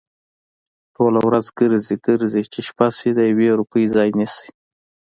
[0.95, 4.49] ټوله ورځ گرځي، گرځي؛ چې شپه شي د يوې روپۍ ځای نيسي؟